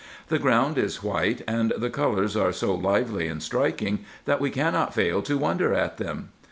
The 0.29 0.39
ground 0.39 0.79
is 0.79 1.03
white, 1.03 1.43
and 1.47 1.73
the 1.77 1.91
colours 1.91 2.35
are 2.35 2.51
so 2.51 2.73
lively 2.73 3.27
and 3.27 3.39
striking, 3.43 4.03
that 4.25 4.41
we 4.41 4.49
cannot 4.49 4.95
fail 4.95 5.21
to 5.21 5.37
wonder 5.37 5.75
at 5.75 5.97
them. 5.97 6.29